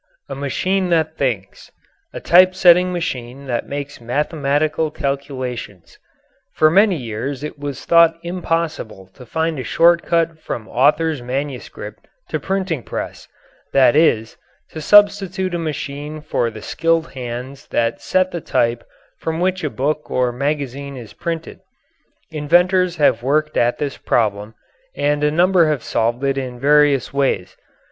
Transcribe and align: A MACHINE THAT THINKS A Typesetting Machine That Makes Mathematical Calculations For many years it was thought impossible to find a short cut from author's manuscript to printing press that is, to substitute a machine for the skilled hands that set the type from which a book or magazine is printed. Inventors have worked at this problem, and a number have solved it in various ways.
A 0.29 0.33
MACHINE 0.33 0.89
THAT 0.89 1.15
THINKS 1.15 1.71
A 2.11 2.19
Typesetting 2.19 2.91
Machine 2.91 3.45
That 3.45 3.69
Makes 3.69 4.01
Mathematical 4.01 4.89
Calculations 4.89 5.99
For 6.53 6.71
many 6.71 6.95
years 6.95 7.43
it 7.43 7.59
was 7.59 7.85
thought 7.85 8.17
impossible 8.23 9.11
to 9.13 9.27
find 9.27 9.59
a 9.59 9.63
short 9.63 10.01
cut 10.01 10.39
from 10.39 10.67
author's 10.67 11.21
manuscript 11.21 12.07
to 12.29 12.39
printing 12.39 12.81
press 12.81 13.27
that 13.73 13.95
is, 13.95 14.37
to 14.71 14.81
substitute 14.81 15.53
a 15.53 15.59
machine 15.59 16.21
for 16.21 16.49
the 16.49 16.63
skilled 16.63 17.11
hands 17.11 17.67
that 17.67 18.01
set 18.01 18.31
the 18.31 18.41
type 18.41 18.83
from 19.19 19.39
which 19.39 19.63
a 19.63 19.69
book 19.69 20.09
or 20.09 20.31
magazine 20.31 20.97
is 20.97 21.13
printed. 21.13 21.59
Inventors 22.31 22.95
have 22.95 23.21
worked 23.21 23.55
at 23.55 23.77
this 23.77 23.97
problem, 23.97 24.55
and 24.95 25.23
a 25.23 25.29
number 25.29 25.67
have 25.67 25.83
solved 25.83 26.23
it 26.23 26.39
in 26.39 26.59
various 26.59 27.13
ways. 27.13 27.55